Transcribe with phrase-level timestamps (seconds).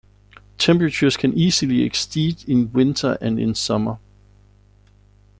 [0.57, 3.99] Temperatures can easily exceed in winter and in summer.